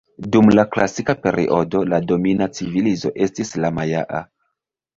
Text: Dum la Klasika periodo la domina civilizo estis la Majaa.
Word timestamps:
Dum 0.35 0.47
la 0.59 0.63
Klasika 0.75 1.15
periodo 1.25 1.83
la 1.91 2.01
domina 2.13 2.49
civilizo 2.57 3.15
estis 3.29 3.55
la 3.65 3.73
Majaa. 3.79 4.27